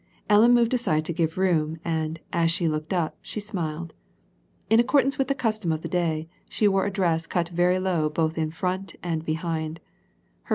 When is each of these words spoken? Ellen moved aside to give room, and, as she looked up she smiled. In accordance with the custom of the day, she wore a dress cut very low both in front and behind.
Ellen 0.31 0.55
moved 0.55 0.73
aside 0.73 1.05
to 1.05 1.13
give 1.13 1.37
room, 1.37 1.77
and, 1.85 2.19
as 2.33 2.49
she 2.49 2.67
looked 2.67 2.91
up 2.91 3.15
she 3.21 3.39
smiled. 3.39 3.93
In 4.67 4.79
accordance 4.79 5.19
with 5.19 5.27
the 5.27 5.35
custom 5.35 5.71
of 5.71 5.83
the 5.83 5.87
day, 5.87 6.27
she 6.49 6.67
wore 6.67 6.87
a 6.87 6.91
dress 6.91 7.27
cut 7.27 7.49
very 7.49 7.77
low 7.77 8.09
both 8.09 8.35
in 8.35 8.49
front 8.49 8.95
and 9.03 9.23
behind. 9.23 9.79